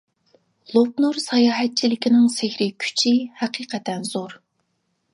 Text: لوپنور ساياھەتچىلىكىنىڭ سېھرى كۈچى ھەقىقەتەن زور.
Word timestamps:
لوپنور 0.77 1.19
ساياھەتچىلىكىنىڭ 1.25 2.25
سېھرى 2.39 2.71
كۈچى 2.87 3.15
ھەقىقەتەن 3.45 4.13
زور. 4.17 4.39